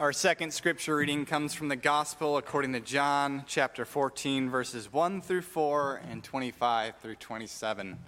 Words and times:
Our 0.00 0.14
second 0.14 0.54
scripture 0.54 0.96
reading 0.96 1.26
comes 1.26 1.52
from 1.52 1.68
the 1.68 1.76
Gospel 1.76 2.38
according 2.38 2.72
to 2.72 2.80
John, 2.80 3.44
chapter 3.46 3.84
14, 3.84 4.48
verses 4.48 4.90
1 4.90 5.20
through 5.20 5.42
4 5.42 6.00
and 6.10 6.24
25 6.24 6.96
through 6.96 7.16
27. 7.16 7.98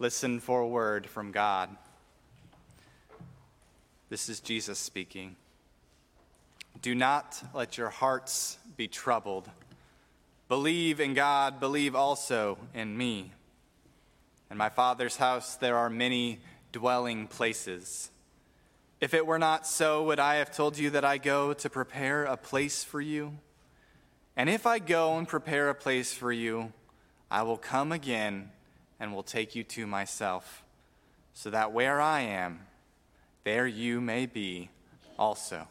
Listen 0.00 0.40
for 0.40 0.62
a 0.62 0.66
word 0.66 1.06
from 1.06 1.30
God. 1.30 1.70
This 4.08 4.28
is 4.28 4.40
Jesus 4.40 4.80
speaking. 4.80 5.36
Do 6.82 6.96
not 6.96 7.40
let 7.54 7.78
your 7.78 7.90
hearts 7.90 8.58
be 8.76 8.88
troubled. 8.88 9.48
Believe 10.48 10.98
in 10.98 11.14
God, 11.14 11.60
believe 11.60 11.94
also 11.94 12.58
in 12.74 12.98
me. 12.98 13.30
In 14.50 14.56
my 14.56 14.68
Father's 14.68 15.18
house 15.18 15.54
there 15.54 15.76
are 15.76 15.88
many 15.88 16.40
dwelling 16.72 17.28
places. 17.28 18.10
If 19.04 19.12
it 19.12 19.26
were 19.26 19.38
not 19.38 19.66
so, 19.66 20.02
would 20.04 20.18
I 20.18 20.36
have 20.36 20.50
told 20.50 20.78
you 20.78 20.88
that 20.88 21.04
I 21.04 21.18
go 21.18 21.52
to 21.52 21.68
prepare 21.68 22.24
a 22.24 22.38
place 22.38 22.82
for 22.82 23.02
you? 23.02 23.36
And 24.34 24.48
if 24.48 24.66
I 24.66 24.78
go 24.78 25.18
and 25.18 25.28
prepare 25.28 25.68
a 25.68 25.74
place 25.74 26.14
for 26.14 26.32
you, 26.32 26.72
I 27.30 27.42
will 27.42 27.58
come 27.58 27.92
again 27.92 28.48
and 28.98 29.14
will 29.14 29.22
take 29.22 29.54
you 29.54 29.62
to 29.62 29.86
myself, 29.86 30.64
so 31.34 31.50
that 31.50 31.70
where 31.70 32.00
I 32.00 32.20
am, 32.20 32.60
there 33.42 33.66
you 33.66 34.00
may 34.00 34.24
be 34.24 34.70
also. 35.18 35.68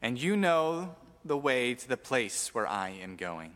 And 0.00 0.18
you 0.18 0.38
know 0.38 0.96
the 1.26 1.36
way 1.36 1.74
to 1.74 1.86
the 1.86 1.98
place 1.98 2.54
where 2.54 2.66
I 2.66 2.88
am 3.02 3.16
going. 3.16 3.52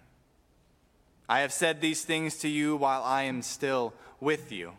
I 1.27 1.41
have 1.41 1.55
said 1.55 1.81
these 1.81 2.05
things 2.05 2.37
to 2.41 2.49
you 2.49 2.77
while 2.77 3.03
I 3.03 3.23
am 3.23 3.41
still 3.41 3.95
with 4.21 4.53
you. 4.53 4.75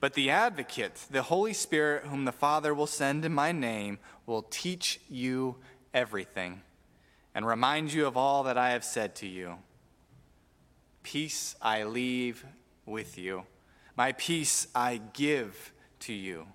But 0.00 0.14
the 0.14 0.30
advocate, 0.30 1.06
the 1.10 1.22
Holy 1.22 1.52
Spirit, 1.52 2.04
whom 2.04 2.24
the 2.24 2.32
Father 2.32 2.72
will 2.72 2.86
send 2.86 3.24
in 3.24 3.34
my 3.34 3.52
name, 3.52 3.98
will 4.26 4.42
teach 4.42 5.00
you 5.08 5.56
everything 5.92 6.62
and 7.34 7.46
remind 7.46 7.92
you 7.92 8.06
of 8.06 8.16
all 8.16 8.44
that 8.44 8.56
I 8.56 8.70
have 8.70 8.84
said 8.84 9.14
to 9.16 9.26
you. 9.26 9.56
Peace 11.02 11.56
I 11.60 11.84
leave 11.84 12.44
with 12.86 13.18
you, 13.18 13.44
my 13.96 14.12
peace 14.12 14.68
I 14.74 15.00
give 15.12 15.72
to 16.00 16.12
you. 16.12 16.46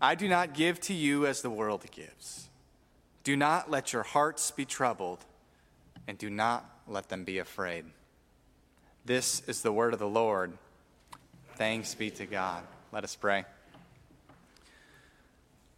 I 0.00 0.14
do 0.14 0.28
not 0.28 0.54
give 0.54 0.80
to 0.80 0.94
you 0.94 1.26
as 1.26 1.42
the 1.42 1.50
world 1.50 1.84
gives. 1.90 2.48
Do 3.24 3.36
not 3.36 3.70
let 3.70 3.92
your 3.92 4.02
hearts 4.02 4.50
be 4.50 4.64
troubled, 4.64 5.24
and 6.08 6.18
do 6.18 6.28
not 6.28 6.68
let 6.88 7.08
them 7.08 7.24
be 7.24 7.38
afraid. 7.38 7.84
This 9.04 9.42
is 9.46 9.62
the 9.62 9.72
word 9.72 9.92
of 9.92 10.00
the 10.00 10.08
Lord. 10.08 10.58
Thanks 11.62 11.94
be 11.94 12.10
to 12.10 12.26
God. 12.26 12.64
Let 12.90 13.04
us 13.04 13.14
pray. 13.14 13.44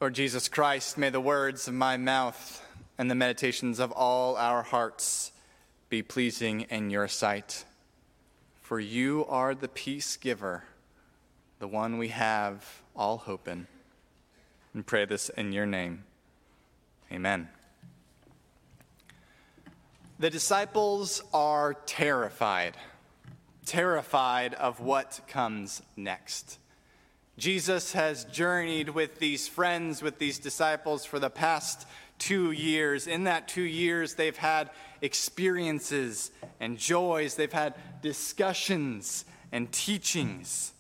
Lord 0.00 0.14
Jesus 0.14 0.48
Christ, 0.48 0.96
may 0.96 1.10
the 1.10 1.20
words 1.20 1.68
of 1.68 1.74
my 1.74 1.98
mouth 1.98 2.66
and 2.96 3.10
the 3.10 3.14
meditations 3.14 3.78
of 3.78 3.92
all 3.92 4.34
our 4.38 4.62
hearts 4.62 5.30
be 5.90 6.00
pleasing 6.02 6.62
in 6.70 6.88
your 6.88 7.06
sight. 7.06 7.66
For 8.62 8.80
you 8.80 9.27
are 9.28 9.55
the 9.55 9.68
peace 9.68 10.16
giver, 10.16 10.64
the 11.58 11.68
one 11.68 11.98
we 11.98 12.08
have 12.08 12.82
all 12.96 13.18
hope 13.18 13.46
in. 13.46 13.66
And 14.72 14.86
pray 14.86 15.05
this 15.05 15.28
in 15.28 15.52
your 15.52 15.66
name. 15.66 16.05
Amen. 17.12 17.50
The 20.18 20.30
disciples 20.30 21.22
are 21.34 21.74
terrified 21.74 22.74
terrified 23.66 24.54
of 24.54 24.80
what 24.80 25.20
comes 25.28 25.82
next. 25.96 26.58
Jesus 27.36 27.92
has 27.92 28.24
journeyed 28.26 28.90
with 28.90 29.18
these 29.18 29.48
friends, 29.48 30.02
with 30.02 30.18
these 30.18 30.38
disciples 30.38 31.04
for 31.04 31.18
the 31.18 31.30
past 31.30 31.86
two 32.18 32.52
years. 32.52 33.06
In 33.06 33.24
that 33.24 33.48
two 33.48 33.62
years, 33.62 34.14
they've 34.14 34.36
had 34.36 34.70
experiences 35.00 36.30
and 36.60 36.78
joys, 36.78 37.34
they've 37.34 37.52
had 37.52 37.74
discussions 38.02 39.24
and 39.50 39.70
teachings. 39.72 40.72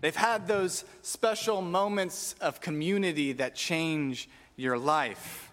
They've 0.00 0.14
had 0.14 0.48
those 0.48 0.84
special 1.00 1.62
moments 1.62 2.34
of 2.40 2.60
community 2.60 3.32
that 3.34 3.54
change 3.54 4.28
your 4.56 4.76
life. 4.76 5.50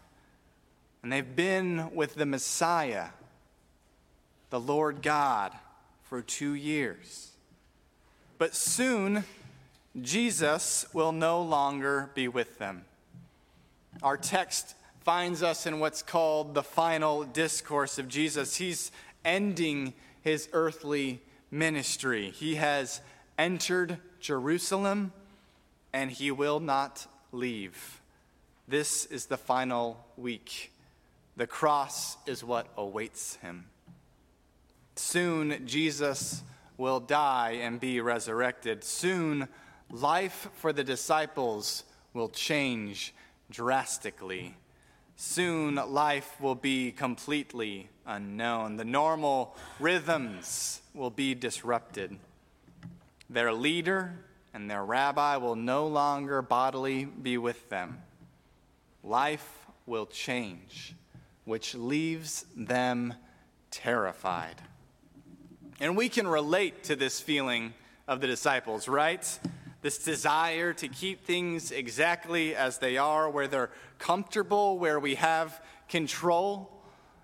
And 1.03 1.12
they've 1.12 1.35
been 1.35 1.94
with 1.94 2.16
the 2.16 2.25
Messiah, 2.25 3.09
the 4.50 4.59
Lord 4.59 5.02
God 5.02 5.53
for 6.09 6.24
two 6.24 6.56
years. 6.56 7.34
But 8.40 8.56
soon, 8.56 9.25
Jesus 10.02 10.88
will 10.92 11.12
no 11.12 11.40
longer 11.40 12.09
be 12.16 12.28
with 12.28 12.58
them. 12.58 12.84
Our 14.02 14.18
text 14.18 14.75
finds 15.02 15.44
us 15.44 15.68
in 15.68 15.80
what's 15.80 16.02
called 16.02 16.56
the 16.56 16.64
final 16.64 17.24
discourse 17.24 18.00
of 18.00 18.08
Jesus. 18.08 18.56
He's 18.56 18.92
ending 19.24 19.94
his 20.22 20.50
earthly 20.52 21.22
ministry. 21.52 22.31
He 22.31 22.56
has 22.56 23.02
entered 23.38 23.97
Jerusalem 24.20 25.14
and 25.94 26.09
he 26.09 26.31
will 26.31 26.59
not 26.59 27.06
leave. 27.31 28.02
This 28.68 29.06
is 29.06 29.28
the 29.28 29.38
final 29.38 30.03
week. 30.18 30.72
The 31.38 31.47
cross 31.47 32.18
is 32.26 32.44
what 32.44 32.68
awaits 32.78 33.36
him. 33.38 33.66
Soon 35.00 35.66
Jesus 35.66 36.44
will 36.78 37.00
die 37.00 37.60
and 37.62 37.80
be 37.80 38.00
resurrected. 38.02 38.84
Soon 38.84 39.48
life 39.90 40.50
for 40.54 40.72
the 40.72 40.84
disciples 40.84 41.84
will 42.14 42.30
change 42.30 43.14
drastically. 43.50 44.56
Soon 45.16 45.76
life 45.76 46.40
will 46.40 46.54
be 46.54 46.92
completely 46.92 47.90
unknown. 48.06 48.76
The 48.76 48.86
normal 48.86 49.56
rhythms 49.80 50.82
will 50.94 51.09
be 51.09 51.34
disrupted. 51.34 52.18
Their 53.30 53.54
leader 53.54 54.14
and 54.54 54.70
their 54.70 54.84
rabbi 54.84 55.38
will 55.38 55.56
no 55.56 55.88
longer 55.88 56.42
bodily 56.42 57.06
be 57.06 57.38
with 57.38 57.70
them. 57.70 58.00
Life 59.04 59.66
will 59.86 60.06
change, 60.06 60.94
which 61.46 61.74
leaves 61.74 62.46
them 62.56 63.16
terrified. 63.72 64.62
And 65.81 65.95
we 65.95 66.09
can 66.09 66.28
relate 66.28 66.84
to 66.85 66.95
this 66.97 67.22
feeling 67.22 67.73
of 68.07 68.19
the 68.19 68.28
disciples, 68.28 68.90
right? 68.90 69.40
This 69.81 69.97
desire 69.97 70.73
to 70.73 70.88
keep 70.90 71.23
things 71.23 71.72
exactly 71.72 72.53
as 72.53 72.79
they 72.79 72.97
are, 72.97 73.29
where 73.29 73.47
they're 73.47 73.69
comfortable, 73.97 74.78
where 74.78 75.00
we 75.00 75.16
have 75.16 75.62
control. 75.88 76.69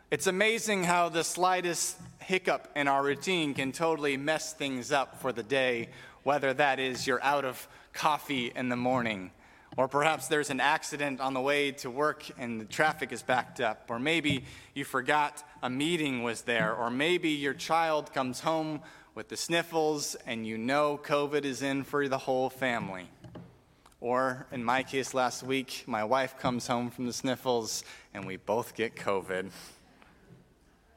It's 0.10 0.28
amazing 0.28 0.86
how 0.86 1.10
the 1.10 1.24
slightest 1.24 1.98
hiccup 2.20 2.70
in 2.78 2.88
our 2.88 3.04
routine 3.04 3.54
can 3.54 3.74
totally 3.74 4.16
mess 4.16 4.54
things 4.54 4.92
up 4.92 5.20
for 5.22 5.34
the 5.34 5.44
day, 5.44 5.90
whether 6.24 6.54
that 6.54 6.80
is 6.80 7.06
you're 7.06 7.24
out 7.24 7.44
of 7.44 7.68
coffee 7.92 8.54
in 8.56 8.70
the 8.70 8.78
morning 8.78 9.32
or 9.78 9.88
perhaps 9.88 10.28
there's 10.28 10.50
an 10.50 10.62
accident 10.62 11.20
on 11.20 11.34
the 11.34 11.42
way 11.42 11.72
to 11.72 11.90
work 11.90 12.24
and 12.38 12.62
the 12.62 12.66
traffic 12.66 13.12
is 13.12 13.22
backed 13.22 13.60
up. 13.60 13.86
Or 13.90 14.00
maybe 14.00 14.46
you 14.74 14.86
forgot 14.86 15.44
a 15.62 15.70
meeting 15.70 16.24
was 16.24 16.44
there. 16.44 16.74
Or 16.74 16.90
maybe 16.90 17.30
your 17.30 17.54
child 17.54 18.14
comes 18.14 18.40
home 18.40 18.82
with 19.16 19.28
the 19.28 19.36
sniffles 19.36 20.16
and 20.26 20.48
you 20.48 20.58
know 20.58 21.00
COVID 21.04 21.44
is 21.44 21.62
in 21.62 21.84
for 21.84 22.08
the 22.08 22.18
whole 22.18 22.50
family. 22.50 23.10
Or 24.00 24.48
in 24.52 24.64
my 24.64 24.84
case 24.84 25.14
last 25.14 25.44
week, 25.44 25.84
my 25.88 26.04
wife 26.06 26.38
comes 26.40 26.68
home 26.68 26.90
from 26.90 27.06
the 27.06 27.14
sniffles 27.14 27.84
and 28.14 28.26
we 28.26 28.38
both 28.38 28.76
get 28.76 28.96
COVID. 28.96 29.50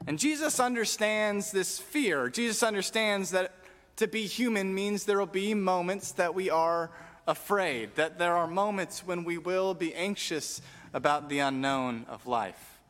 And 0.07 0.19
Jesus 0.21 0.61
understands 0.61 1.51
this 1.51 1.81
fear. 1.81 2.29
Jesus 2.29 2.63
understands 2.63 3.31
that 3.31 3.55
to 3.97 4.07
be 4.07 4.27
human 4.27 4.73
means 4.73 5.05
there 5.05 5.19
will 5.19 5.27
be 5.27 5.55
moments 5.55 6.13
that 6.13 6.33
we 6.33 6.51
are 6.51 6.91
afraid, 7.29 7.95
that 7.95 8.19
there 8.19 8.35
are 8.35 8.49
moments 8.49 9.07
when 9.07 9.23
we 9.23 9.39
will 9.39 9.75
be 9.75 9.95
anxious 9.95 10.61
about 10.95 11.29
the 11.29 11.39
unknown 11.39 12.07
of 12.09 12.27
life. 12.27 12.81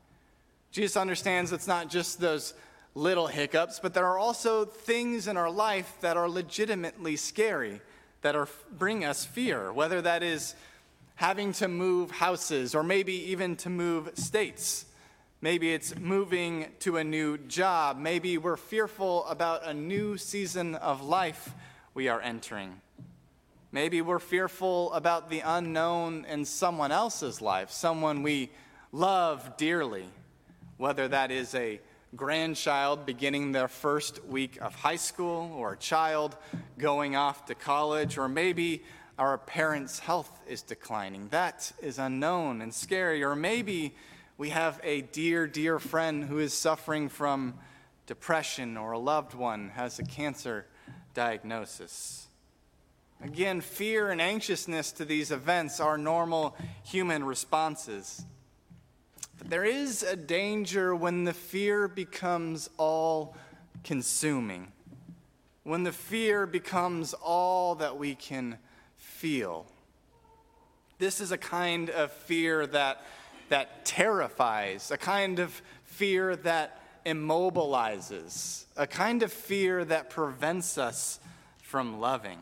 Jesus 0.70 0.96
understands 0.96 1.52
it's 1.52 1.66
not 1.66 1.90
just 1.90 2.20
those 2.20 2.54
little 2.94 3.26
hiccups, 3.26 3.80
but 3.80 3.94
there 3.94 4.06
are 4.06 4.18
also 4.18 4.64
things 4.64 5.26
in 5.26 5.36
our 5.36 5.50
life 5.50 5.92
that 6.02 6.16
are 6.16 6.28
legitimately 6.28 7.16
scary, 7.16 7.80
that 8.22 8.36
are 8.36 8.48
bring 8.70 9.04
us 9.04 9.24
fear, 9.24 9.72
whether 9.72 10.00
that 10.00 10.22
is 10.22 10.54
having 11.16 11.52
to 11.52 11.66
move 11.66 12.12
houses 12.12 12.76
or 12.76 12.84
maybe 12.84 13.30
even 13.32 13.56
to 13.56 13.68
move 13.68 14.08
states. 14.14 14.84
Maybe 15.40 15.72
it's 15.72 15.96
moving 15.96 16.66
to 16.80 16.96
a 16.96 17.04
new 17.04 17.38
job. 17.38 17.98
Maybe 17.98 18.38
we're 18.38 18.56
fearful 18.56 19.26
about 19.26 19.66
a 19.66 19.74
new 19.74 20.16
season 20.16 20.76
of 20.76 21.02
life 21.02 21.52
we 21.92 22.06
are 22.06 22.20
entering. 22.20 22.80
Maybe 23.70 24.00
we're 24.00 24.18
fearful 24.18 24.90
about 24.94 25.28
the 25.28 25.40
unknown 25.40 26.24
in 26.24 26.46
someone 26.46 26.90
else's 26.90 27.42
life, 27.42 27.70
someone 27.70 28.22
we 28.22 28.50
love 28.92 29.58
dearly, 29.58 30.06
whether 30.78 31.06
that 31.08 31.30
is 31.30 31.54
a 31.54 31.78
grandchild 32.16 33.04
beginning 33.04 33.52
their 33.52 33.68
first 33.68 34.24
week 34.24 34.58
of 34.62 34.74
high 34.74 34.96
school, 34.96 35.52
or 35.54 35.74
a 35.74 35.76
child 35.76 36.34
going 36.78 37.14
off 37.14 37.44
to 37.44 37.54
college, 37.54 38.16
or 38.16 38.26
maybe 38.26 38.82
our 39.18 39.36
parents' 39.36 39.98
health 39.98 40.40
is 40.48 40.62
declining. 40.62 41.28
That 41.28 41.70
is 41.82 41.98
unknown 41.98 42.62
and 42.62 42.72
scary. 42.72 43.22
Or 43.22 43.36
maybe 43.36 43.94
we 44.38 44.48
have 44.48 44.80
a 44.82 45.02
dear, 45.02 45.46
dear 45.46 45.78
friend 45.78 46.24
who 46.24 46.38
is 46.38 46.54
suffering 46.54 47.10
from 47.10 47.52
depression, 48.06 48.78
or 48.78 48.92
a 48.92 48.98
loved 48.98 49.34
one 49.34 49.68
has 49.74 49.98
a 49.98 50.04
cancer 50.04 50.64
diagnosis. 51.12 52.27
Again, 53.22 53.60
fear 53.60 54.10
and 54.10 54.20
anxiousness 54.20 54.92
to 54.92 55.04
these 55.04 55.32
events 55.32 55.80
are 55.80 55.98
normal 55.98 56.56
human 56.84 57.24
responses. 57.24 58.24
But 59.38 59.50
there 59.50 59.64
is 59.64 60.04
a 60.04 60.14
danger 60.14 60.94
when 60.94 61.24
the 61.24 61.32
fear 61.32 61.88
becomes 61.88 62.70
all 62.76 63.36
consuming, 63.82 64.72
when 65.64 65.82
the 65.82 65.92
fear 65.92 66.46
becomes 66.46 67.12
all 67.14 67.74
that 67.76 67.98
we 67.98 68.14
can 68.14 68.58
feel. 68.96 69.66
This 70.98 71.20
is 71.20 71.32
a 71.32 71.38
kind 71.38 71.90
of 71.90 72.12
fear 72.12 72.66
that, 72.68 73.04
that 73.48 73.84
terrifies, 73.84 74.90
a 74.90 74.96
kind 74.96 75.40
of 75.40 75.60
fear 75.84 76.36
that 76.36 76.80
immobilizes, 77.04 78.64
a 78.76 78.86
kind 78.86 79.22
of 79.22 79.32
fear 79.32 79.84
that 79.84 80.10
prevents 80.10 80.78
us 80.78 81.18
from 81.62 82.00
loving. 82.00 82.38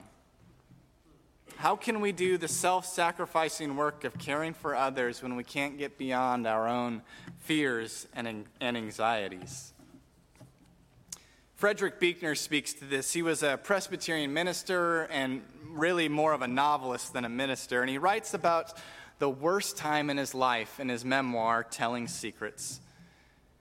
How 1.56 1.75
can 1.75 2.03
we 2.03 2.12
do 2.12 2.37
the 2.37 2.49
self 2.49 2.85
sacrificing 2.85 3.76
work 3.76 4.05
of 4.05 4.19
caring 4.19 4.53
for 4.53 4.75
others 4.75 5.23
when 5.23 5.37
we 5.37 5.44
can't 5.44 5.79
get 5.79 5.97
beyond 5.97 6.47
our 6.47 6.69
own 6.69 7.00
fears 7.38 8.06
and, 8.14 8.44
and 8.61 8.76
anxieties? 8.76 9.73
Frederick 11.55 11.99
Buechner 11.99 12.35
speaks 12.35 12.75
to 12.75 12.85
this. 12.85 13.14
He 13.14 13.23
was 13.23 13.43
a 13.43 13.56
Presbyterian 13.56 14.35
minister 14.35 15.05
and 15.05 15.43
really 15.70 16.11
more 16.11 16.35
of 16.35 16.43
a 16.43 16.47
novelist 16.47 17.14
than 17.14 17.25
a 17.25 17.31
minister. 17.31 17.81
And 17.81 17.88
he 17.88 17.97
writes 17.97 18.35
about 18.35 18.75
the 19.19 19.31
worst 19.31 19.79
time 19.79 20.11
in 20.11 20.19
his 20.19 20.35
life 20.35 20.79
in 20.79 20.91
his 20.91 21.06
memoir, 21.06 21.64
Telling 21.64 22.06
Secrets. 22.06 22.81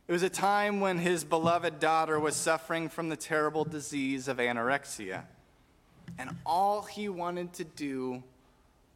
It 0.09 0.11
was 0.11 0.23
a 0.23 0.29
time 0.29 0.81
when 0.81 0.97
his 0.97 1.23
beloved 1.23 1.79
daughter 1.79 2.19
was 2.19 2.35
suffering 2.35 2.89
from 2.89 3.07
the 3.07 3.15
terrible 3.15 3.63
disease 3.63 4.27
of 4.27 4.37
anorexia. 4.37 5.23
And 6.17 6.31
all 6.45 6.83
he 6.83 7.09
wanted 7.09 7.53
to 7.53 7.63
do 7.63 8.23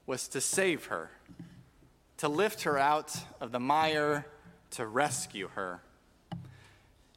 was 0.05 0.27
to 0.29 0.41
save 0.41 0.85
her, 0.85 1.11
to 2.17 2.27
lift 2.27 2.63
her 2.63 2.77
out 2.77 3.15
of 3.39 3.51
the 3.51 3.59
mire, 3.59 4.25
to 4.71 4.85
rescue 4.85 5.49
her. 5.49 5.81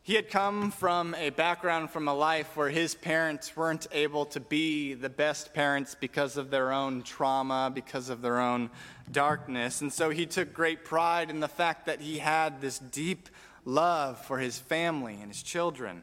He 0.05 0.15
had 0.15 0.29
come 0.29 0.73
from 0.73 1.15
a 1.15 1.31
background 1.31 1.91
from 1.91 2.09
a 2.09 2.15
life 2.15 2.57
where 2.57 2.71
his 2.71 2.97
parents 2.97 3.57
weren't 3.57 3.87
able 3.93 4.27
to 4.27 4.41
be 4.41 4.95
the 4.95 5.09
best 5.09 5.55
parents 5.55 5.95
because 5.99 6.37
of 6.37 6.51
their 6.51 6.73
own 6.73 7.03
trauma, 7.03 7.71
because 7.73 8.09
of 8.09 8.21
their 8.21 8.41
own 8.41 8.69
darkness. 9.13 9.81
And 9.81 9.93
so 9.93 10.11
he 10.11 10.27
took 10.27 10.53
great 10.53 10.85
pride 10.85 11.31
in 11.31 11.39
the 11.39 11.47
fact 11.47 11.87
that 11.87 12.01
he 12.01 12.19
had 12.19 12.61
this 12.61 12.81
deep 12.81 13.29
love 13.65 14.19
for 14.19 14.39
his 14.39 14.59
family 14.59 15.19
and 15.21 15.31
his 15.31 15.43
children. 15.43 16.03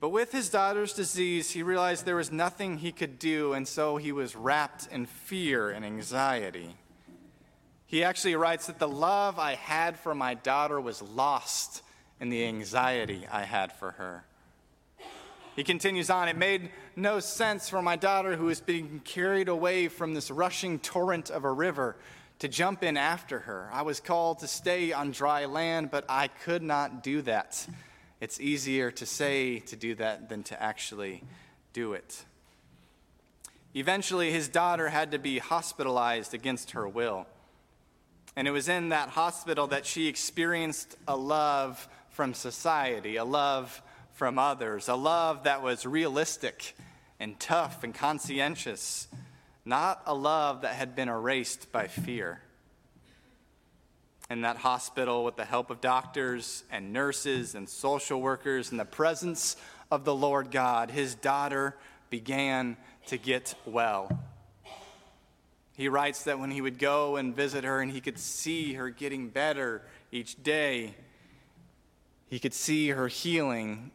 But 0.00 0.10
with 0.10 0.32
his 0.32 0.48
daughter's 0.50 0.92
disease, 0.92 1.50
he 1.50 1.62
realized 1.62 2.04
there 2.04 2.16
was 2.16 2.32
nothing 2.32 2.78
he 2.78 2.92
could 2.92 3.18
do, 3.18 3.52
and 3.52 3.66
so 3.66 3.96
he 3.96 4.12
was 4.12 4.36
wrapped 4.36 4.86
in 4.88 5.06
fear 5.06 5.70
and 5.70 5.84
anxiety. 5.84 6.76
He 7.86 8.04
actually 8.04 8.34
writes 8.34 8.66
that 8.66 8.78
the 8.78 8.88
love 8.88 9.38
I 9.38 9.54
had 9.54 9.98
for 9.98 10.14
my 10.14 10.34
daughter 10.34 10.80
was 10.80 11.00
lost 11.00 11.82
in 12.20 12.28
the 12.28 12.44
anxiety 12.44 13.26
I 13.30 13.44
had 13.44 13.72
for 13.72 13.92
her. 13.92 14.24
He 15.56 15.62
continues 15.62 16.10
on, 16.10 16.28
it 16.28 16.36
made 16.36 16.70
no 16.96 17.20
sense 17.20 17.68
for 17.68 17.80
my 17.80 17.94
daughter, 17.94 18.34
who 18.36 18.46
was 18.46 18.60
being 18.60 19.00
carried 19.04 19.48
away 19.48 19.86
from 19.86 20.12
this 20.12 20.30
rushing 20.30 20.80
torrent 20.80 21.30
of 21.30 21.44
a 21.44 21.52
river, 21.52 21.96
to 22.40 22.48
jump 22.48 22.82
in 22.82 22.96
after 22.96 23.38
her. 23.40 23.70
I 23.72 23.82
was 23.82 24.00
called 24.00 24.40
to 24.40 24.48
stay 24.48 24.92
on 24.92 25.12
dry 25.12 25.44
land, 25.44 25.92
but 25.92 26.04
I 26.08 26.26
could 26.28 26.62
not 26.62 27.04
do 27.04 27.22
that. 27.22 27.66
It's 28.20 28.40
easier 28.40 28.90
to 28.92 29.06
say 29.06 29.58
to 29.60 29.76
do 29.76 29.94
that 29.96 30.28
than 30.28 30.42
to 30.44 30.62
actually 30.62 31.22
do 31.72 31.92
it. 31.92 32.24
Eventually, 33.74 34.30
his 34.30 34.48
daughter 34.48 34.88
had 34.88 35.10
to 35.10 35.18
be 35.18 35.38
hospitalized 35.38 36.32
against 36.32 36.72
her 36.72 36.88
will. 36.88 37.26
And 38.36 38.46
it 38.48 38.52
was 38.52 38.68
in 38.68 38.90
that 38.90 39.10
hospital 39.10 39.66
that 39.68 39.84
she 39.84 40.06
experienced 40.06 40.96
a 41.06 41.16
love 41.16 41.88
from 42.10 42.34
society, 42.34 43.16
a 43.16 43.24
love 43.24 43.82
from 44.12 44.38
others, 44.38 44.88
a 44.88 44.94
love 44.94 45.44
that 45.44 45.62
was 45.62 45.84
realistic 45.84 46.76
and 47.18 47.38
tough 47.40 47.82
and 47.82 47.94
conscientious, 47.94 49.08
not 49.64 50.02
a 50.06 50.14
love 50.14 50.62
that 50.62 50.74
had 50.74 50.94
been 50.94 51.08
erased 51.08 51.72
by 51.72 51.88
fear. 51.88 52.40
In 54.34 54.40
that 54.40 54.56
hospital, 54.56 55.24
with 55.24 55.36
the 55.36 55.44
help 55.44 55.70
of 55.70 55.80
doctors 55.80 56.64
and 56.68 56.92
nurses 56.92 57.54
and 57.54 57.68
social 57.68 58.20
workers 58.20 58.72
and 58.72 58.80
the 58.80 58.84
presence 58.84 59.54
of 59.92 60.04
the 60.04 60.12
Lord 60.12 60.50
God, 60.50 60.90
his 60.90 61.14
daughter 61.14 61.76
began 62.10 62.76
to 63.06 63.16
get 63.16 63.54
well. 63.64 64.10
He 65.76 65.88
writes 65.88 66.24
that 66.24 66.40
when 66.40 66.50
he 66.50 66.60
would 66.60 66.80
go 66.80 67.14
and 67.14 67.32
visit 67.32 67.62
her 67.62 67.80
and 67.80 67.92
he 67.92 68.00
could 68.00 68.18
see 68.18 68.72
her 68.72 68.90
getting 68.90 69.28
better 69.28 69.82
each 70.10 70.42
day, 70.42 70.96
he 72.26 72.40
could 72.40 72.54
see 72.54 72.88
her 72.88 73.06
healing, 73.06 73.92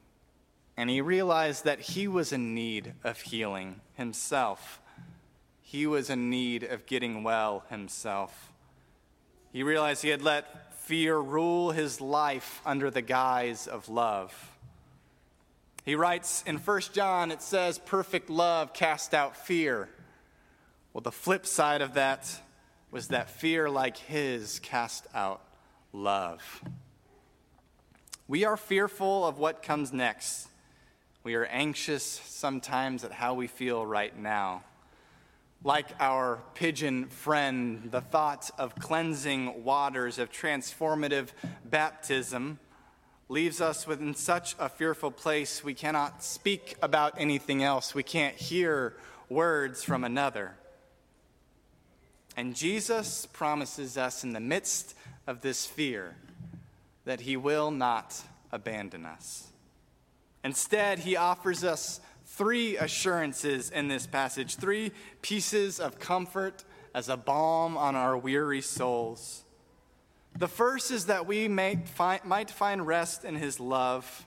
and 0.77 0.89
he 0.89 1.01
realized 1.01 1.65
that 1.65 1.81
he 1.81 2.07
was 2.07 2.31
in 2.31 2.56
need 2.56 2.94
of 3.03 3.19
healing 3.19 3.81
himself. 3.95 4.80
He 5.62 5.85
was 5.85 6.09
in 6.09 6.30
need 6.30 6.63
of 6.63 6.85
getting 6.85 7.24
well 7.24 7.65
himself. 7.69 8.48
He 9.51 9.63
realized 9.63 10.03
he 10.03 10.09
had 10.09 10.21
let 10.21 10.73
fear 10.75 11.17
rule 11.17 11.71
his 11.71 12.01
life 12.01 12.61
under 12.65 12.91
the 12.91 13.01
guise 13.01 13.67
of 13.67 13.89
love. 13.89 14.33
He 15.85 15.95
writes 15.95 16.43
in 16.45 16.57
1 16.57 16.81
John, 16.93 17.31
it 17.31 17.41
says, 17.41 17.79
Perfect 17.79 18.29
love 18.29 18.73
cast 18.73 19.13
out 19.13 19.35
fear. 19.35 19.89
Well, 20.93 21.01
the 21.01 21.11
flip 21.11 21.45
side 21.45 21.81
of 21.81 21.95
that 21.95 22.41
was 22.91 23.09
that 23.09 23.29
fear, 23.29 23.69
like 23.69 23.97
his, 23.97 24.59
cast 24.59 25.07
out 25.13 25.41
love. 25.93 26.63
We 28.27 28.45
are 28.45 28.57
fearful 28.57 29.25
of 29.25 29.39
what 29.39 29.63
comes 29.63 29.91
next. 29.91 30.47
We 31.23 31.35
are 31.35 31.45
anxious 31.45 32.03
sometimes 32.03 33.03
at 33.03 33.11
how 33.11 33.33
we 33.33 33.47
feel 33.47 33.85
right 33.85 34.17
now. 34.17 34.63
Like 35.63 35.88
our 36.00 36.39
pigeon 36.53 37.07
friend, 37.07 37.89
the 37.91 38.01
thought 38.01 38.50
of 38.57 38.75
cleansing 38.75 39.63
waters, 39.63 40.17
of 40.17 40.31
transformative 40.31 41.27
baptism, 41.66 42.59
leaves 43.28 43.59
us 43.59 43.85
within 43.85 44.16
such 44.16 44.56
a 44.57 44.69
fearful 44.69 45.11
place 45.11 45.63
we 45.63 45.73
cannot 45.73 46.23
speak 46.23 46.75
about 46.81 47.16
anything 47.18 47.61
else. 47.61 47.94
We 47.94 48.04
can't 48.04 48.35
hear 48.35 48.95
words 49.30 49.83
from 49.83 50.04
another. 50.04 50.56
And 52.37 52.56
Jesus 52.56 53.25
promises 53.28 53.97
us 53.97 54.23
in 54.23 54.31
the 54.31 54.39
midst 54.39 54.95
of 55.28 55.42
this 55.42 55.66
fear 55.66 56.16
that 57.06 57.21
he 57.21 57.35
will 57.35 57.69
not 57.69 58.19
abandon 58.51 59.06
us. 59.06 59.47
Instead, 60.44 60.99
he 60.99 61.18
offers 61.18 61.63
us 61.63 61.99
three 62.39 62.77
assurances 62.77 63.69
in 63.69 63.89
this 63.89 64.07
passage, 64.07 64.55
three 64.55 64.93
pieces 65.21 65.77
of 65.77 65.99
comfort 65.99 66.63
as 66.95 67.09
a 67.09 67.17
balm 67.17 67.75
on 67.75 67.97
our 67.97 68.17
weary 68.17 68.61
souls. 68.61 69.43
The 70.37 70.47
first 70.47 70.89
is 70.89 71.07
that 71.07 71.27
we 71.27 71.49
find, 71.49 72.23
might 72.23 72.49
find 72.49 72.87
rest 72.87 73.25
in 73.25 73.35
his 73.35 73.59
love 73.59 74.25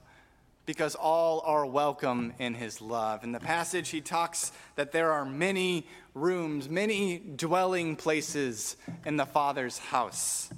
because 0.66 0.94
all 0.94 1.40
are 1.46 1.64
welcome 1.64 2.34
in 2.38 2.52
his 2.52 2.82
love. 2.82 3.24
In 3.24 3.32
the 3.32 3.40
passage, 3.40 3.88
he 3.88 4.02
talks 4.02 4.52
that 4.76 4.92
there 4.92 5.10
are 5.10 5.24
many 5.24 5.86
rooms, 6.12 6.68
many 6.68 7.16
dwelling 7.18 7.96
places 7.96 8.76
in 9.06 9.16
the 9.16 9.24
Father's 9.24 9.78
house. 9.78 10.50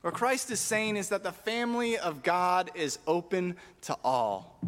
What 0.00 0.14
Christ 0.14 0.50
is 0.50 0.58
saying 0.58 0.96
is 0.96 1.10
that 1.10 1.22
the 1.22 1.30
family 1.30 1.96
of 1.96 2.24
God 2.24 2.72
is 2.74 2.98
open 3.06 3.54
to 3.82 3.96
all. 4.02 4.58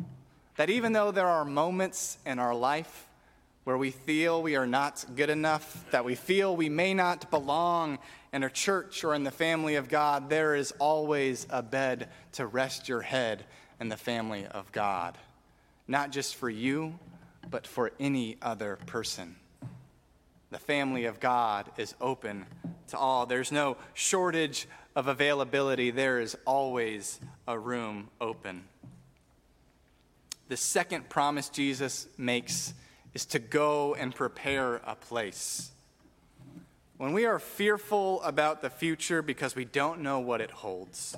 That 0.57 0.71
even 0.71 0.93
though 0.93 1.11
there 1.11 1.27
are 1.27 1.45
moments 1.45 2.19
in 2.25 2.39
our 2.39 2.55
life 2.55 3.09
where 3.65 3.79
we 3.79 3.91
feel 3.91 4.43
we 4.43 4.57
are 4.57 4.67
not 4.67 5.05
good 5.17 5.31
enough, 5.31 5.85
that 5.91 6.05
we 6.05 6.15
feel 6.15 6.55
we 6.55 6.69
may 6.69 6.95
not 6.95 7.31
belong 7.31 7.99
in 8.33 8.43
a 8.43 8.51
church 8.51 9.03
or 9.05 9.15
in 9.15 9.25
the 9.25 9.31
family 9.31 9.77
of 9.77 9.89
God, 9.89 10.29
there 10.29 10.55
is 10.55 10.73
always 10.79 11.47
a 11.51 11.63
bed 11.63 12.09
to 12.33 12.47
rest 12.47 12.89
your 12.89 13.01
head 13.01 13.45
in 13.81 13.89
the 13.89 13.97
family 13.97 14.47
of 14.47 14.71
God. 14.71 15.17
Not 15.89 16.13
just 16.13 16.37
for 16.37 16.51
you, 16.51 16.99
but 17.51 17.67
for 17.67 17.93
any 17.99 18.37
other 18.43 18.77
person. 18.87 19.37
The 20.51 20.59
family 20.59 21.07
of 21.07 21.21
God 21.21 21.71
is 21.79 21.95
open 22.01 22.47
to 22.89 22.99
all. 22.99 23.27
There's 23.27 23.51
no 23.51 23.77
shortage 23.93 24.69
of 24.95 25.09
availability, 25.09 25.91
there 25.91 26.21
is 26.21 26.37
always 26.45 27.19
a 27.49 27.59
room 27.59 28.09
open. 28.21 28.63
The 30.49 30.57
second 30.57 31.09
promise 31.09 31.49
Jesus 31.49 32.07
makes 32.19 32.75
is 33.15 33.25
to 33.27 33.39
go 33.39 33.95
and 33.95 34.15
prepare 34.15 34.77
a 34.85 34.95
place. 34.95 35.71
When 36.97 37.13
we 37.13 37.25
are 37.25 37.39
fearful 37.39 38.23
about 38.23 38.61
the 38.61 38.71
future 38.71 39.23
because 39.23 39.57
we 39.57 39.65
don't 39.65 40.01
know 40.01 40.21
what 40.21 40.41
it 40.41 40.51
holds, 40.51 41.17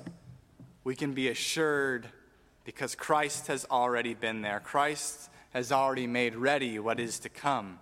we 0.83 0.95
can 0.95 1.13
be 1.13 1.27
assured 1.27 2.07
because 2.63 2.95
Christ 2.95 3.47
has 3.47 3.65
already 3.69 4.13
been 4.13 4.41
there. 4.41 4.59
Christ 4.59 5.29
has 5.51 5.71
already 5.71 6.07
made 6.07 6.35
ready 6.35 6.79
what 6.79 6.99
is 6.99 7.19
to 7.19 7.29
come. 7.29 7.79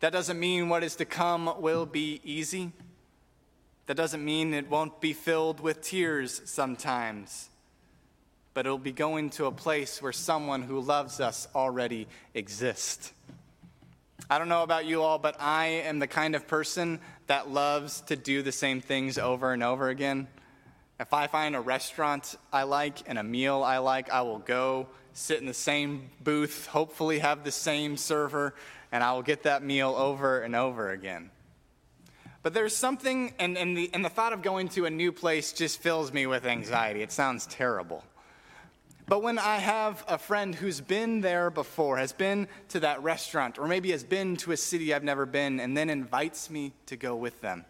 That 0.00 0.12
doesn't 0.12 0.38
mean 0.38 0.68
what 0.68 0.84
is 0.84 0.96
to 0.96 1.04
come 1.04 1.60
will 1.60 1.86
be 1.86 2.20
easy. 2.24 2.72
That 3.86 3.96
doesn't 3.96 4.24
mean 4.24 4.52
it 4.52 4.68
won't 4.68 5.00
be 5.00 5.12
filled 5.12 5.60
with 5.60 5.80
tears 5.80 6.42
sometimes. 6.44 7.50
But 8.56 8.64
it'll 8.64 8.78
be 8.78 8.90
going 8.90 9.28
to 9.32 9.44
a 9.44 9.52
place 9.52 10.00
where 10.00 10.14
someone 10.14 10.62
who 10.62 10.80
loves 10.80 11.20
us 11.20 11.46
already 11.54 12.08
exists. 12.32 13.12
I 14.30 14.38
don't 14.38 14.48
know 14.48 14.62
about 14.62 14.86
you 14.86 15.02
all, 15.02 15.18
but 15.18 15.36
I 15.38 15.66
am 15.84 15.98
the 15.98 16.06
kind 16.06 16.34
of 16.34 16.48
person 16.48 17.00
that 17.26 17.50
loves 17.50 18.00
to 18.06 18.16
do 18.16 18.40
the 18.40 18.52
same 18.52 18.80
things 18.80 19.18
over 19.18 19.52
and 19.52 19.62
over 19.62 19.90
again. 19.90 20.26
If 20.98 21.12
I 21.12 21.26
find 21.26 21.54
a 21.54 21.60
restaurant 21.60 22.34
I 22.50 22.62
like 22.62 23.06
and 23.06 23.18
a 23.18 23.22
meal 23.22 23.62
I 23.62 23.76
like, 23.76 24.08
I 24.08 24.22
will 24.22 24.38
go 24.38 24.86
sit 25.12 25.38
in 25.38 25.44
the 25.44 25.52
same 25.52 26.08
booth, 26.24 26.64
hopefully 26.64 27.18
have 27.18 27.44
the 27.44 27.52
same 27.52 27.98
server, 27.98 28.54
and 28.90 29.04
I 29.04 29.12
will 29.12 29.22
get 29.22 29.42
that 29.42 29.62
meal 29.62 29.94
over 29.94 30.40
and 30.40 30.56
over 30.56 30.92
again. 30.92 31.28
But 32.42 32.54
there's 32.54 32.74
something, 32.74 33.34
and, 33.38 33.58
and, 33.58 33.76
the, 33.76 33.90
and 33.92 34.02
the 34.02 34.08
thought 34.08 34.32
of 34.32 34.40
going 34.40 34.70
to 34.70 34.86
a 34.86 34.90
new 34.90 35.12
place 35.12 35.52
just 35.52 35.82
fills 35.82 36.10
me 36.10 36.26
with 36.26 36.46
anxiety. 36.46 37.02
It 37.02 37.12
sounds 37.12 37.44
terrible. 37.48 38.02
But 39.08 39.22
when 39.22 39.38
I 39.38 39.58
have 39.58 40.04
a 40.08 40.18
friend 40.18 40.52
who's 40.52 40.80
been 40.80 41.20
there 41.20 41.48
before, 41.48 41.96
has 41.96 42.12
been 42.12 42.48
to 42.70 42.80
that 42.80 43.02
restaurant, 43.04 43.56
or 43.56 43.68
maybe 43.68 43.92
has 43.92 44.02
been 44.02 44.36
to 44.38 44.50
a 44.50 44.56
city 44.56 44.92
I've 44.92 45.04
never 45.04 45.26
been, 45.26 45.60
and 45.60 45.76
then 45.76 45.90
invites 45.90 46.50
me 46.50 46.72
to 46.86 46.96
go 46.96 47.14
with 47.14 47.40
them, 47.40 47.64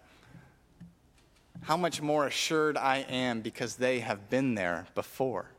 how 1.62 1.76
much 1.76 2.00
more 2.00 2.26
assured 2.26 2.78
I 2.78 2.98
am 3.08 3.42
because 3.42 3.76
they 3.76 4.00
have 4.00 4.30
been 4.30 4.54
there 4.54 4.86
before. 4.94 5.50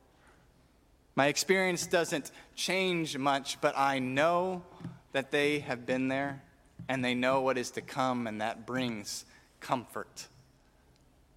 My 1.16 1.28
experience 1.28 1.86
doesn't 1.86 2.32
change 2.56 3.16
much, 3.16 3.62
but 3.62 3.78
I 3.78 4.00
know 4.00 4.64
that 5.12 5.30
they 5.30 5.60
have 5.60 5.86
been 5.86 6.08
there 6.08 6.42
and 6.90 7.06
they 7.06 7.14
know 7.14 7.42
what 7.42 7.58
is 7.58 7.70
to 7.72 7.82
come, 7.82 8.26
and 8.26 8.42
that 8.42 8.66
brings 8.66 9.26
comfort. 9.60 10.28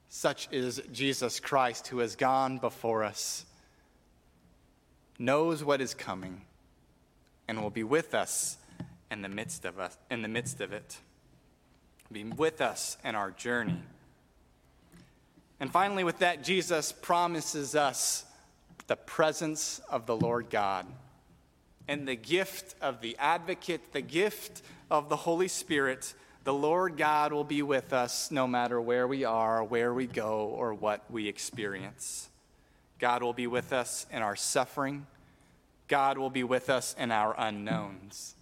Such 0.09 0.49
is 0.51 0.83
Jesus 0.93 1.41
Christ, 1.41 1.89
who 1.89 1.99
has 1.99 2.17
gone 2.17 2.59
before 2.59 3.05
us 3.05 3.45
knows 5.21 5.63
what 5.63 5.83
is 5.83 5.93
coming 5.93 6.41
and 7.47 7.63
will 7.63 7.71
be 7.71 7.85
with 7.85 8.15
us 8.15 8.57
in 9.11 9.21
the 9.21 9.29
midst 9.29 9.67
of 9.67 9.79
us 9.79 9.97
in 10.11 10.23
the 10.23 10.29
midst 10.29 10.61
of 10.61 10.73
it. 10.73 10.99
Be 12.11 12.25
with 12.25 12.61
us 12.61 12.97
in 13.05 13.15
our 13.15 13.31
journey. 13.31 13.83
And 15.61 15.71
finally 15.71 16.05
with 16.05 16.21
that 16.21 16.43
jesus 16.43 16.91
promises 16.91 17.77
us 17.77 18.25
the 18.87 18.97
presence 18.97 19.81
of 19.91 20.07
the 20.07 20.17
lord 20.17 20.49
god 20.49 20.87
and 21.87 22.09
the 22.09 22.17
gift 22.17 22.75
of 22.81 23.03
the 23.03 23.15
advocate 23.19 23.93
the 23.93 24.01
gift 24.01 24.63
of 24.91 25.09
the 25.09 25.17
holy 25.17 25.49
spirit. 25.49 26.15
The 26.45 26.55
lord 26.55 26.97
god 26.97 27.35
will 27.35 27.45
be 27.45 27.61
with 27.61 27.93
us 27.93 28.31
no 28.31 28.47
matter 28.47 28.81
where 28.81 29.07
we 29.07 29.25
are 29.25 29.63
where 29.63 29.93
we 29.93 30.07
go 30.07 30.47
or 30.47 30.73
what 30.73 31.05
we 31.11 31.29
experience 31.29 32.30
God 33.01 33.23
will 33.23 33.33
be 33.33 33.47
with 33.47 33.73
us 33.73 34.07
in 34.13 34.23
our 34.23 34.37
suffering. 34.37 35.07
God 35.89 36.19
will 36.19 36.31
be 36.31 36.45
with 36.45 36.71
us 36.71 36.95
in 36.99 37.11
our 37.11 37.35
unknowns. 37.37 38.37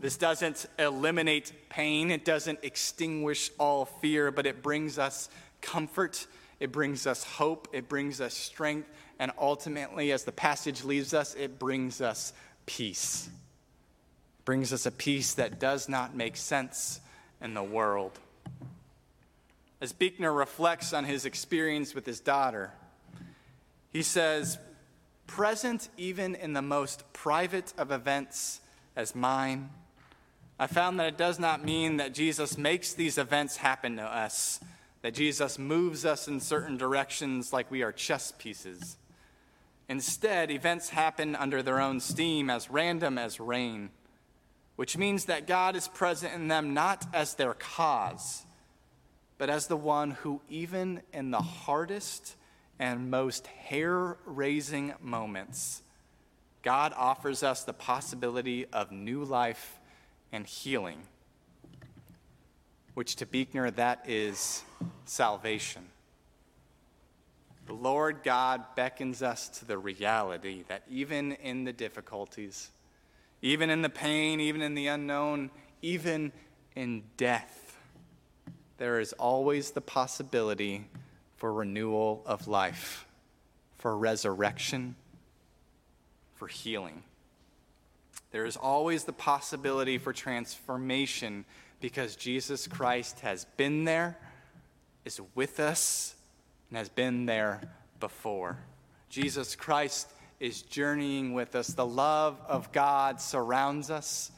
This 0.00 0.16
doesn't 0.16 0.66
eliminate 0.78 1.52
pain, 1.68 2.10
it 2.10 2.24
doesn't 2.24 2.60
extinguish 2.62 3.50
all 3.58 3.84
fear, 3.84 4.30
but 4.30 4.46
it 4.46 4.62
brings 4.62 4.98
us 4.98 5.30
comfort, 5.62 6.26
it 6.58 6.72
brings 6.72 7.06
us 7.06 7.22
hope, 7.22 7.68
it 7.72 7.88
brings 7.88 8.20
us 8.20 8.34
strength, 8.34 8.88
and 9.18 9.30
ultimately, 9.38 10.12
as 10.12 10.24
the 10.24 10.32
passage 10.32 10.84
leaves 10.84 11.14
us, 11.14 11.34
it 11.34 11.58
brings 11.58 12.00
us 12.00 12.32
peace. 12.66 13.28
It 14.40 14.44
brings 14.44 14.72
us 14.72 14.84
a 14.84 14.90
peace 14.90 15.34
that 15.34 15.58
does 15.58 15.88
not 15.88 16.14
make 16.14 16.36
sense 16.36 17.00
in 17.40 17.54
the 17.54 17.62
world. 17.62 18.18
As 19.80 19.92
Buechner 19.92 20.32
reflects 20.32 20.92
on 20.92 21.04
his 21.04 21.24
experience 21.24 21.94
with 21.94 22.04
his 22.04 22.20
daughter, 22.20 22.72
he 23.96 24.02
says, 24.02 24.58
present 25.26 25.88
even 25.96 26.34
in 26.34 26.52
the 26.52 26.60
most 26.60 27.10
private 27.14 27.72
of 27.78 27.90
events 27.90 28.60
as 28.94 29.14
mine, 29.14 29.70
I 30.58 30.66
found 30.66 31.00
that 31.00 31.06
it 31.06 31.16
does 31.16 31.38
not 31.38 31.64
mean 31.64 31.96
that 31.96 32.12
Jesus 32.12 32.58
makes 32.58 32.92
these 32.92 33.16
events 33.16 33.56
happen 33.56 33.96
to 33.96 34.02
us, 34.02 34.60
that 35.00 35.14
Jesus 35.14 35.58
moves 35.58 36.04
us 36.04 36.28
in 36.28 36.40
certain 36.40 36.76
directions 36.76 37.54
like 37.54 37.70
we 37.70 37.82
are 37.82 37.90
chess 37.90 38.34
pieces. 38.36 38.98
Instead, 39.88 40.50
events 40.50 40.90
happen 40.90 41.34
under 41.34 41.62
their 41.62 41.80
own 41.80 41.98
steam, 41.98 42.50
as 42.50 42.70
random 42.70 43.16
as 43.16 43.40
rain, 43.40 43.88
which 44.76 44.98
means 44.98 45.24
that 45.24 45.46
God 45.46 45.74
is 45.74 45.88
present 45.88 46.34
in 46.34 46.48
them 46.48 46.74
not 46.74 47.06
as 47.14 47.32
their 47.36 47.54
cause, 47.54 48.44
but 49.38 49.48
as 49.48 49.68
the 49.68 49.76
one 49.76 50.10
who, 50.10 50.42
even 50.50 51.00
in 51.14 51.30
the 51.30 51.40
hardest 51.40 52.36
and 52.78 53.10
most 53.10 53.46
hair 53.46 54.16
raising 54.26 54.94
moments, 55.00 55.82
God 56.62 56.92
offers 56.96 57.42
us 57.42 57.64
the 57.64 57.72
possibility 57.72 58.66
of 58.72 58.90
new 58.90 59.24
life 59.24 59.78
and 60.32 60.46
healing, 60.46 61.02
which 62.94 63.16
to 63.16 63.26
Buechner, 63.26 63.70
that 63.72 64.04
is 64.08 64.62
salvation. 65.04 65.86
The 67.66 67.72
Lord 67.72 68.22
God 68.22 68.64
beckons 68.76 69.22
us 69.22 69.48
to 69.58 69.64
the 69.64 69.78
reality 69.78 70.64
that 70.68 70.82
even 70.88 71.32
in 71.32 71.64
the 71.64 71.72
difficulties, 71.72 72.70
even 73.42 73.70
in 73.70 73.82
the 73.82 73.88
pain, 73.88 74.40
even 74.40 74.62
in 74.62 74.74
the 74.74 74.86
unknown, 74.86 75.50
even 75.82 76.32
in 76.74 77.02
death, 77.16 77.76
there 78.78 79.00
is 79.00 79.12
always 79.14 79.70
the 79.70 79.80
possibility 79.80 80.86
for 81.36 81.52
renewal 81.52 82.22
of 82.26 82.48
life, 82.48 83.06
for 83.78 83.96
resurrection, 83.96 84.96
for 86.34 86.48
healing. 86.48 87.02
There 88.30 88.44
is 88.44 88.56
always 88.56 89.04
the 89.04 89.12
possibility 89.12 89.98
for 89.98 90.12
transformation 90.12 91.44
because 91.80 92.16
Jesus 92.16 92.66
Christ 92.66 93.20
has 93.20 93.46
been 93.56 93.84
there, 93.84 94.18
is 95.04 95.20
with 95.34 95.60
us, 95.60 96.14
and 96.68 96.78
has 96.78 96.88
been 96.88 97.26
there 97.26 97.62
before. 98.00 98.58
Jesus 99.08 99.54
Christ 99.54 100.10
is 100.40 100.62
journeying 100.62 101.32
with 101.32 101.54
us. 101.54 101.68
The 101.68 101.86
love 101.86 102.38
of 102.48 102.72
God 102.72 103.20
surrounds 103.20 103.90
us, 103.90 104.30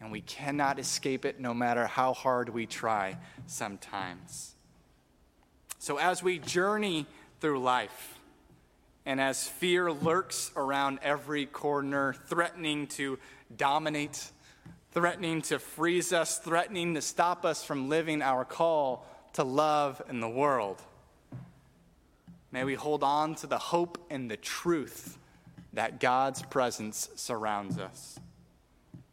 and 0.00 0.12
we 0.12 0.20
cannot 0.20 0.78
escape 0.78 1.24
it 1.24 1.40
no 1.40 1.52
matter 1.52 1.86
how 1.86 2.12
hard 2.14 2.48
we 2.48 2.66
try 2.66 3.16
sometimes. 3.46 4.54
So, 5.82 5.96
as 5.96 6.22
we 6.22 6.38
journey 6.38 7.06
through 7.40 7.60
life, 7.60 8.16
and 9.04 9.20
as 9.20 9.48
fear 9.48 9.90
lurks 9.90 10.52
around 10.54 11.00
every 11.02 11.44
corner, 11.44 12.14
threatening 12.28 12.86
to 12.86 13.18
dominate, 13.56 14.30
threatening 14.92 15.42
to 15.42 15.58
freeze 15.58 16.12
us, 16.12 16.38
threatening 16.38 16.94
to 16.94 17.02
stop 17.02 17.44
us 17.44 17.64
from 17.64 17.88
living 17.88 18.22
our 18.22 18.44
call 18.44 19.04
to 19.32 19.42
love 19.42 20.00
in 20.08 20.20
the 20.20 20.28
world, 20.28 20.80
may 22.52 22.62
we 22.62 22.74
hold 22.74 23.02
on 23.02 23.34
to 23.34 23.48
the 23.48 23.58
hope 23.58 24.06
and 24.08 24.30
the 24.30 24.36
truth 24.36 25.18
that 25.72 25.98
God's 25.98 26.42
presence 26.42 27.08
surrounds 27.16 27.76
us. 27.76 28.20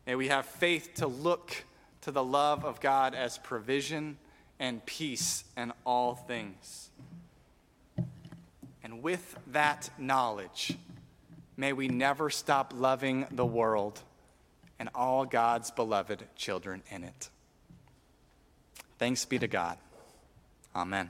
May 0.05 0.13
we 0.13 0.27
have 0.27 0.45
faith 0.45 0.91
to 0.97 1.07
look 1.07 1.63
to 2.01 2.11
the 2.11 2.23
love 2.23 2.63
of 2.63 2.79
God 2.79 3.15
as 3.15 3.39
provision 3.39 4.19
and 4.59 4.85
peace 4.85 5.43
in 5.57 5.71
all 5.85 6.15
things. 6.15 6.89
And 8.83 9.01
with 9.01 9.37
that 9.47 9.89
knowledge, 9.97 10.77
may 11.57 11.73
we 11.73 11.87
never 11.87 12.29
stop 12.29 12.73
loving 12.75 13.25
the 13.31 13.45
world 13.45 14.01
and 14.79 14.89
all 14.95 15.25
God's 15.25 15.71
beloved 15.71 16.23
children 16.35 16.83
in 16.89 17.03
it. 17.03 17.29
Thanks 18.97 19.25
be 19.25 19.39
to 19.39 19.47
God. 19.47 19.77
Amen. 20.75 21.09